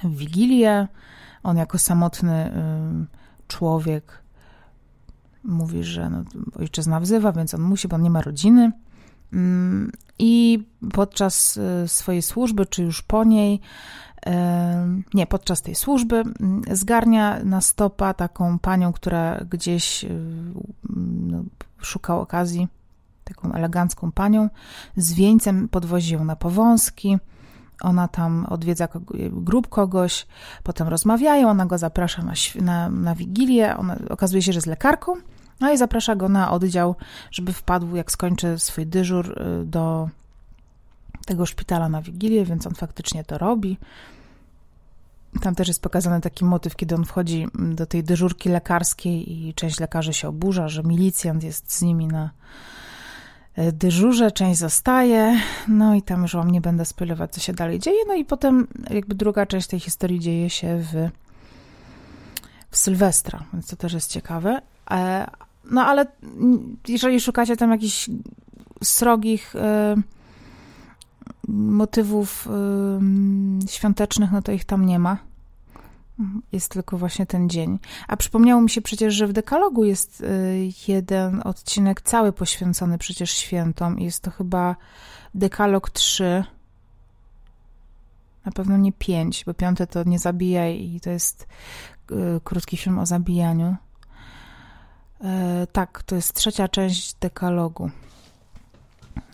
w 0.04 0.16
Wigilię. 0.16 0.88
On 1.42 1.56
jako 1.56 1.78
samotny 1.78 2.52
człowiek 3.48 4.22
mówi, 5.44 5.84
że 5.84 6.10
no, 6.10 6.24
ojczyzna 6.58 7.00
wzywa, 7.00 7.32
więc 7.32 7.54
on 7.54 7.60
musi, 7.60 7.88
bo 7.88 7.96
on 7.96 8.02
nie 8.02 8.10
ma 8.10 8.20
rodziny. 8.20 8.72
Mm, 9.32 9.92
I 10.18 10.64
podczas 10.92 11.58
e, 11.58 11.88
swojej 11.88 12.22
służby, 12.22 12.66
czy 12.66 12.82
już 12.82 13.02
po 13.02 13.24
niej, 13.24 13.60
nie, 15.14 15.26
podczas 15.26 15.62
tej 15.62 15.74
służby 15.74 16.16
mm, 16.16 16.62
zgarnia 16.70 17.44
na 17.44 17.60
stopa 17.60 18.14
taką 18.14 18.58
panią, 18.58 18.92
która 18.92 19.40
gdzieś 19.50 20.04
y, 20.04 20.08
no, 21.26 21.42
szuka 21.80 22.16
okazji, 22.16 22.68
taką 23.24 23.52
elegancką 23.52 24.12
panią, 24.12 24.48
z 24.96 25.12
wieńcem 25.12 25.68
podwozi 25.68 26.14
ją 26.14 26.24
na 26.24 26.36
powązki, 26.36 27.18
ona 27.80 28.08
tam 28.08 28.46
odwiedza 28.48 28.88
grup 29.30 29.68
kogoś, 29.68 30.26
potem 30.62 30.88
rozmawiają, 30.88 31.50
ona 31.50 31.66
go 31.66 31.78
zaprasza 31.78 32.22
na, 32.22 32.32
na, 32.60 32.90
na 32.90 33.14
wigilię, 33.14 33.76
ona, 33.76 33.96
okazuje 34.10 34.42
się, 34.42 34.52
że 34.52 34.56
jest 34.56 34.66
lekarką, 34.66 35.14
no 35.60 35.72
i 35.72 35.76
zaprasza 35.76 36.16
go 36.16 36.28
na 36.28 36.50
oddział, 36.50 36.96
żeby 37.30 37.52
wpadł, 37.52 37.96
jak 37.96 38.12
skończy 38.12 38.58
swój 38.58 38.86
dyżur, 38.86 39.42
y, 39.62 39.66
do 39.66 40.08
tego 41.30 41.46
szpitala 41.46 41.88
na 41.88 42.02
Wigilię, 42.02 42.44
więc 42.44 42.66
on 42.66 42.74
faktycznie 42.74 43.24
to 43.24 43.38
robi. 43.38 43.78
Tam 45.42 45.54
też 45.54 45.68
jest 45.68 45.82
pokazany 45.82 46.20
taki 46.20 46.44
motyw, 46.44 46.76
kiedy 46.76 46.94
on 46.94 47.04
wchodzi 47.04 47.46
do 47.54 47.86
tej 47.86 48.04
dyżurki 48.04 48.48
lekarskiej 48.48 49.32
i 49.48 49.54
część 49.54 49.80
lekarzy 49.80 50.12
się 50.12 50.28
oburza, 50.28 50.68
że 50.68 50.82
milicjant 50.82 51.44
jest 51.44 51.72
z 51.72 51.82
nimi 51.82 52.06
na, 52.06 52.30
e, 53.56 53.72
dyżurze, 53.72 54.30
część 54.30 54.58
zostaje, 54.58 55.40
no 55.68 55.94
i 55.94 56.02
tam 56.02 56.22
już 56.22 56.34
wam 56.34 56.50
nie 56.50 56.60
będę 56.60 56.84
spoilować, 56.84 57.32
co 57.32 57.40
się 57.40 57.52
dalej 57.52 57.78
dzieje, 57.78 58.04
no 58.06 58.14
i 58.14 58.24
potem 58.24 58.66
jakby 58.90 59.14
druga 59.14 59.46
część 59.46 59.66
tej 59.66 59.80
historii 59.80 60.20
dzieje 60.20 60.50
się 60.50 60.78
w, 60.78 61.08
w 62.70 62.76
Sylwestra, 62.76 63.44
więc 63.52 63.66
to 63.66 63.76
też 63.76 63.92
jest 63.92 64.10
ciekawe. 64.10 64.62
E, 64.90 65.26
no 65.64 65.86
ale 65.86 66.06
jeżeli 66.88 67.20
szukacie 67.20 67.56
tam 67.56 67.70
jakichś 67.70 68.10
srogich 68.82 69.54
motywów 71.52 72.48
świątecznych, 73.68 74.32
no 74.32 74.42
to 74.42 74.52
ich 74.52 74.64
tam 74.64 74.86
nie 74.86 74.98
ma 74.98 75.30
jest 76.52 76.72
tylko 76.72 76.98
właśnie 76.98 77.26
ten 77.26 77.48
dzień. 77.48 77.78
A 78.08 78.16
przypomniało 78.16 78.62
mi 78.62 78.70
się 78.70 78.82
przecież, 78.82 79.14
że 79.14 79.26
w 79.26 79.32
dekalogu 79.32 79.84
jest 79.84 80.20
y, 80.20 80.24
jeden 80.88 81.42
odcinek 81.44 82.00
cały 82.00 82.32
poświęcony 82.32 82.98
przecież 82.98 83.30
świętom. 83.30 83.98
Jest 83.98 84.22
to 84.22 84.30
chyba 84.30 84.76
dekalog 85.34 85.90
3. 85.90 86.44
Na 88.44 88.52
pewno 88.52 88.76
nie 88.76 88.92
5, 88.92 89.44
bo 89.44 89.54
piąte 89.54 89.86
to 89.86 90.04
nie 90.04 90.18
zabijaj 90.18 90.82
i 90.82 91.00
to 91.00 91.10
jest 91.10 91.46
y, 92.10 92.40
krótki 92.44 92.76
film 92.76 92.98
o 92.98 93.06
zabijaniu. 93.06 93.76
Y, 95.20 95.26
tak, 95.72 96.02
to 96.02 96.14
jest 96.14 96.34
trzecia 96.34 96.68
część 96.68 97.14
dekalogu. 97.14 97.90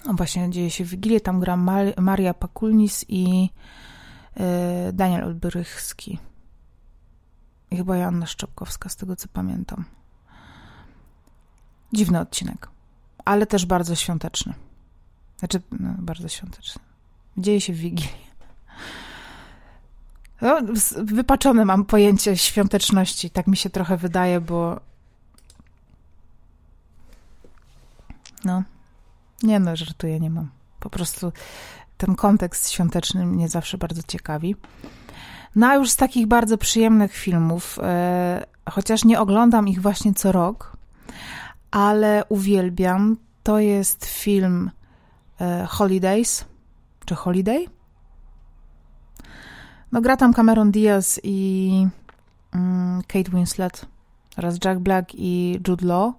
O, 0.08 0.12
właśnie 0.12 0.50
dzieje 0.50 0.70
się 0.70 0.84
w 0.84 0.88
Wigilię, 0.88 1.20
tam 1.20 1.40
gra 1.40 1.56
Maria 1.96 2.34
Pakulnis 2.34 3.04
i 3.08 3.50
Daniel 4.92 5.24
Olbrychski. 5.24 6.18
I 7.70 7.76
chyba 7.76 7.96
Joanna 7.96 8.26
Szczepkowska, 8.26 8.88
z 8.88 8.96
tego 8.96 9.16
co 9.16 9.28
pamiętam. 9.28 9.84
Dziwny 11.92 12.20
odcinek, 12.20 12.68
ale 13.24 13.46
też 13.46 13.66
bardzo 13.66 13.94
świąteczny. 13.94 14.54
Znaczy, 15.38 15.62
no, 15.80 15.94
bardzo 15.98 16.28
świąteczny. 16.28 16.82
Dzieje 17.38 17.60
się 17.60 17.72
w 17.72 17.76
Wigilii. 17.76 18.26
No, 20.40 20.58
wypaczone 20.96 21.64
mam 21.64 21.84
pojęcie 21.84 22.36
świąteczności, 22.36 23.30
tak 23.30 23.46
mi 23.46 23.56
się 23.56 23.70
trochę 23.70 23.96
wydaje, 23.96 24.40
bo 24.40 24.80
no, 28.44 28.62
nie 29.42 29.60
no, 29.60 29.76
żartuję, 29.76 30.20
nie 30.20 30.30
mam. 30.30 30.50
Po 30.80 30.90
prostu 30.90 31.32
ten 31.96 32.14
kontekst 32.14 32.70
świąteczny 32.70 33.26
mnie 33.26 33.48
zawsze 33.48 33.78
bardzo 33.78 34.02
ciekawi. 34.02 34.56
No 35.56 35.66
a 35.66 35.74
już 35.74 35.90
z 35.90 35.96
takich 35.96 36.26
bardzo 36.26 36.58
przyjemnych 36.58 37.12
filmów, 37.12 37.78
e, 37.82 38.46
chociaż 38.70 39.04
nie 39.04 39.20
oglądam 39.20 39.68
ich 39.68 39.82
właśnie 39.82 40.14
co 40.14 40.32
rok, 40.32 40.76
ale 41.70 42.24
uwielbiam, 42.28 43.16
to 43.42 43.58
jest 43.58 44.06
film 44.06 44.70
e, 45.40 45.66
Holidays, 45.68 46.44
czy 47.04 47.14
Holiday? 47.14 47.66
No 49.92 50.00
gra 50.00 50.16
tam 50.16 50.32
Cameron 50.34 50.70
Diaz 50.70 51.20
i 51.22 51.86
mm, 52.52 53.02
Kate 53.02 53.30
Winslet 53.30 53.86
oraz 54.36 54.58
Jack 54.64 54.80
Black 54.80 55.08
i 55.14 55.60
Jude 55.68 55.86
Law. 55.86 56.12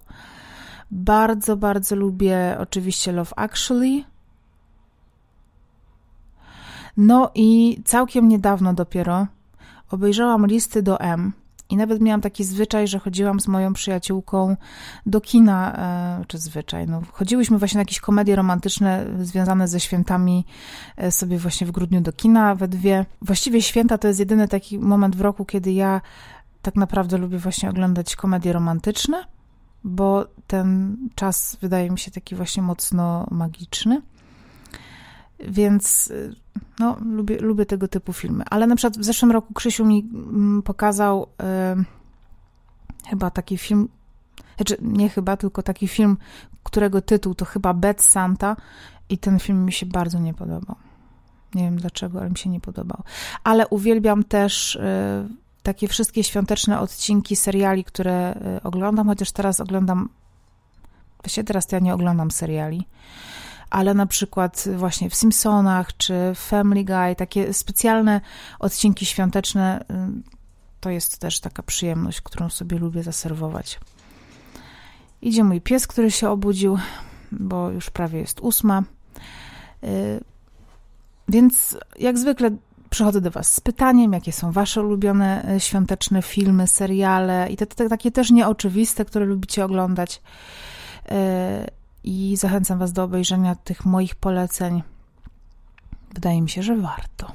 Bardzo, 0.90 1.56
bardzo 1.56 1.96
lubię 1.96 2.56
oczywiście 2.58 3.12
Love 3.12 3.38
Actually, 3.38 4.04
no 6.96 7.30
i 7.34 7.80
całkiem 7.84 8.28
niedawno 8.28 8.74
dopiero 8.74 9.26
obejrzałam 9.90 10.46
listy 10.46 10.82
do 10.82 11.00
M. 11.00 11.32
I 11.70 11.76
nawet 11.76 12.00
miałam 12.00 12.20
taki 12.20 12.44
zwyczaj, 12.44 12.88
że 12.88 12.98
chodziłam 12.98 13.40
z 13.40 13.48
moją 13.48 13.72
przyjaciółką 13.72 14.56
do 15.06 15.20
kina, 15.20 15.76
e, 15.76 16.24
czy 16.26 16.38
zwyczaj, 16.38 16.86
no, 16.86 17.02
chodziłyśmy 17.12 17.58
właśnie 17.58 17.78
na 17.78 17.80
jakieś 17.80 18.00
komedie 18.00 18.36
romantyczne 18.36 19.06
związane 19.20 19.68
ze 19.68 19.80
świętami 19.80 20.44
e, 20.96 21.10
sobie 21.10 21.38
właśnie 21.38 21.66
w 21.66 21.70
grudniu 21.70 22.00
do 22.00 22.12
kina 22.12 22.54
we 22.54 22.68
dwie. 22.68 23.06
Właściwie 23.22 23.62
święta 23.62 23.98
to 23.98 24.08
jest 24.08 24.20
jedyny 24.20 24.48
taki 24.48 24.78
moment 24.78 25.16
w 25.16 25.20
roku, 25.20 25.44
kiedy 25.44 25.72
ja 25.72 26.00
tak 26.62 26.76
naprawdę 26.76 27.18
lubię 27.18 27.38
właśnie 27.38 27.70
oglądać 27.70 28.16
komedie 28.16 28.52
romantyczne, 28.52 29.24
bo 29.84 30.26
ten 30.46 30.96
czas 31.14 31.56
wydaje 31.60 31.90
mi 31.90 31.98
się 31.98 32.10
taki 32.10 32.34
właśnie 32.34 32.62
mocno 32.62 33.26
magiczny. 33.30 34.02
Więc 35.40 36.12
no, 36.78 36.96
lubię, 37.04 37.38
lubię 37.40 37.66
tego 37.66 37.88
typu 37.88 38.12
filmy. 38.12 38.44
Ale 38.50 38.66
na 38.66 38.76
przykład 38.76 38.98
w 38.98 39.04
zeszłym 39.04 39.30
roku 39.30 39.54
Krzysiu 39.54 39.84
mi 39.84 40.08
mm, 40.14 40.62
pokazał 40.62 41.26
y, 41.78 43.08
chyba 43.08 43.30
taki 43.30 43.58
film, 43.58 43.88
znaczy 44.56 44.76
nie 44.82 45.08
chyba, 45.08 45.36
tylko 45.36 45.62
taki 45.62 45.88
film, 45.88 46.16
którego 46.62 47.02
tytuł 47.02 47.34
to 47.34 47.44
chyba 47.44 47.74
Bad 47.74 48.02
Santa 48.02 48.56
i 49.08 49.18
ten 49.18 49.38
film 49.38 49.64
mi 49.64 49.72
się 49.72 49.86
bardzo 49.86 50.18
nie 50.18 50.34
podobał. 50.34 50.76
Nie 51.54 51.62
wiem 51.62 51.76
dlaczego, 51.76 52.20
ale 52.20 52.30
mi 52.30 52.38
się 52.38 52.50
nie 52.50 52.60
podobał. 52.60 53.02
Ale 53.44 53.68
uwielbiam 53.68 54.24
też 54.24 54.76
y, 54.76 54.80
takie 55.68 55.88
wszystkie 55.88 56.24
świąteczne 56.24 56.80
odcinki 56.80 57.36
seriali, 57.36 57.84
które 57.84 58.34
y, 58.56 58.62
oglądam, 58.62 59.06
chociaż 59.06 59.32
teraz 59.32 59.60
oglądam, 59.60 60.08
właściwie 61.22 61.44
teraz 61.44 61.66
to 61.66 61.76
ja 61.76 61.80
nie 61.80 61.94
oglądam 61.94 62.30
seriali, 62.30 62.86
ale 63.70 63.94
na 63.94 64.06
przykład 64.06 64.64
właśnie 64.76 65.10
w 65.10 65.14
Simpsonach 65.14 65.96
czy 65.96 66.14
Family 66.34 66.84
Guy, 66.84 67.16
takie 67.16 67.52
specjalne 67.52 68.20
odcinki 68.58 69.06
świąteczne, 69.06 69.80
y, 69.80 69.94
to 70.80 70.90
jest 70.90 71.18
też 71.18 71.40
taka 71.40 71.62
przyjemność, 71.62 72.20
którą 72.20 72.48
sobie 72.48 72.78
lubię 72.78 73.02
zaserwować. 73.02 73.80
Idzie 75.22 75.44
mój 75.44 75.60
pies, 75.60 75.86
który 75.86 76.10
się 76.10 76.30
obudził, 76.30 76.78
bo 77.32 77.70
już 77.70 77.90
prawie 77.90 78.18
jest 78.18 78.40
ósma. 78.40 78.82
Y, 79.84 80.20
więc 81.28 81.78
jak 81.98 82.18
zwykle 82.18 82.50
przychodzę 82.90 83.20
do 83.20 83.30
Was 83.30 83.54
z 83.54 83.60
pytaniem, 83.60 84.12
jakie 84.12 84.32
są 84.32 84.52
Wasze 84.52 84.82
ulubione 84.82 85.54
y, 85.56 85.60
świąteczne 85.60 86.22
filmy, 86.22 86.66
seriale 86.66 87.48
i 87.50 87.56
te, 87.56 87.66
te 87.66 87.88
takie 87.88 88.10
też 88.10 88.30
nieoczywiste, 88.30 89.04
które 89.04 89.24
lubicie 89.24 89.64
oglądać 89.64 90.22
i 92.04 92.36
zachęcam 92.36 92.78
Was 92.78 92.92
do 92.92 93.04
obejrzenia 93.04 93.54
tych 93.54 93.84
moich 93.84 94.14
poleceń. 94.14 94.82
Wydaje 96.14 96.42
mi 96.42 96.50
się, 96.50 96.62
że 96.62 96.76
warto. 96.76 97.32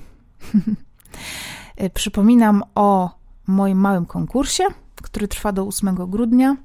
Przypominam 1.94 2.64
o 2.76 3.10
moim 3.48 3.78
małym 3.78 4.06
konkursie, 4.06 4.64
który 4.96 5.28
trwa 5.28 5.52
do 5.52 5.68
8 5.68 5.96
grudnia. 5.96 6.58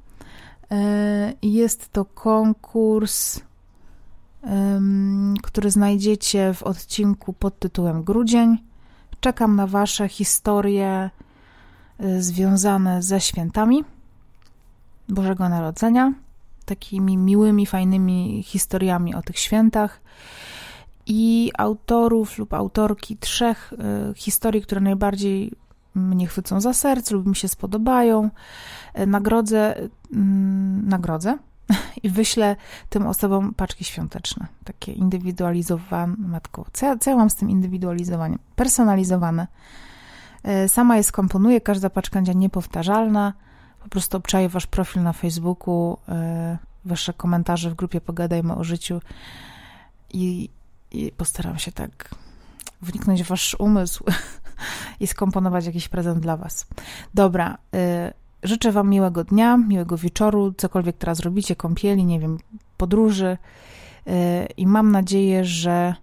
E, 0.70 1.32
jest 1.42 1.92
to 1.92 2.04
konkurs, 2.04 3.40
który 5.42 5.70
znajdziecie 5.70 6.54
w 6.54 6.62
odcinku 6.62 7.32
pod 7.32 7.58
tytułem 7.58 8.04
Grudzień. 8.04 8.58
Czekam 9.20 9.56
na 9.56 9.66
Wasze 9.66 10.08
historie 10.08 11.10
e, 11.98 12.22
związane 12.22 13.02
ze 13.02 13.20
świętami 13.20 13.84
Bożego 15.08 15.48
Narodzenia 15.48 16.12
takimi 16.68 17.16
miłymi, 17.16 17.66
fajnymi 17.66 18.42
historiami 18.42 19.14
o 19.14 19.22
tych 19.22 19.38
świętach 19.38 20.00
i 21.06 21.50
autorów 21.58 22.38
lub 22.38 22.54
autorki 22.54 23.16
trzech 23.16 23.72
y, 23.72 24.14
historii, 24.14 24.62
które 24.62 24.80
najbardziej 24.80 25.52
mnie 25.94 26.26
chwycą 26.26 26.60
za 26.60 26.72
serce 26.72 27.14
lub 27.14 27.26
mi 27.26 27.36
się 27.36 27.48
spodobają. 27.48 28.30
Y, 28.98 29.06
nagrodzę, 29.06 29.80
y, 29.80 29.90
nagrodzę 30.82 31.38
i 32.02 32.10
wyślę 32.10 32.56
tym 32.88 33.06
osobom 33.06 33.54
paczki 33.54 33.84
świąteczne, 33.84 34.46
takie 34.64 34.92
indywidualizowane. 34.92 36.14
Matko, 36.18 36.64
co 36.72 36.86
ja, 36.86 36.98
co 36.98 37.10
ja 37.10 37.16
mam 37.16 37.30
z 37.30 37.34
tym 37.34 37.50
indywidualizowaniem? 37.50 38.38
Personalizowane. 38.56 39.46
Sama 40.66 40.96
je 40.96 41.04
skomponuję, 41.04 41.60
każda 41.60 41.90
paczka 41.90 42.14
będzie 42.14 42.34
niepowtarzalna 42.34 43.32
po 43.88 43.90
prostu 43.90 44.16
obczaję 44.16 44.48
wasz 44.48 44.66
profil 44.66 45.02
na 45.02 45.12
Facebooku, 45.12 45.98
e, 46.08 46.58
wasze 46.84 47.12
komentarze 47.12 47.70
w 47.70 47.74
grupie 47.74 48.00
Pogadajmy 48.00 48.54
o 48.54 48.64
życiu 48.64 49.00
i, 50.12 50.50
i 50.90 51.12
postaram 51.16 51.58
się 51.58 51.72
tak 51.72 52.14
wniknąć 52.82 53.22
w 53.22 53.26
wasz 53.26 53.56
umysł 53.58 54.04
i 55.00 55.06
skomponować 55.06 55.66
jakiś 55.66 55.88
prezent 55.88 56.20
dla 56.20 56.36
was. 56.36 56.66
Dobra, 57.14 57.58
e, 57.74 58.12
życzę 58.42 58.72
wam 58.72 58.90
miłego 58.90 59.24
dnia, 59.24 59.56
miłego 59.56 59.96
wieczoru, 59.96 60.54
cokolwiek 60.56 60.96
teraz 60.96 61.20
robicie, 61.20 61.56
kąpieli, 61.56 62.04
nie 62.04 62.20
wiem, 62.20 62.38
podróży 62.76 63.38
e, 64.06 64.46
i 64.46 64.66
mam 64.66 64.92
nadzieję, 64.92 65.44
że 65.44 65.94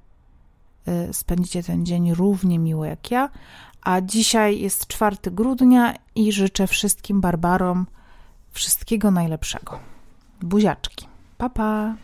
spędzicie 1.12 1.64
ten 1.64 1.86
dzień 1.86 2.14
równie 2.14 2.60
miło 2.60 2.86
jak 2.86 3.12
ja, 3.12 3.30
a 3.82 4.02
dzisiaj 4.02 4.60
jest 4.60 4.88
4 4.88 5.18
grudnia 5.32 5.94
i 6.16 6.32
życzę 6.32 6.68
wszystkim 6.68 7.22
Barbarom 7.22 7.86
wszystkiego 8.52 9.12
najlepszego. 9.12 9.80
Buziaczki. 10.42 11.08
Pa, 11.38 11.50
pa. 11.50 11.96